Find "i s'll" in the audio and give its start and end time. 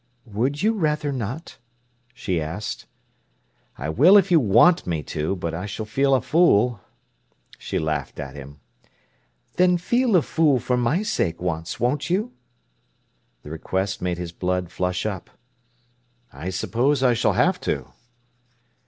5.53-5.83, 17.03-17.33